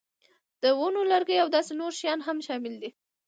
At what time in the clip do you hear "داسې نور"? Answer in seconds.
1.55-1.93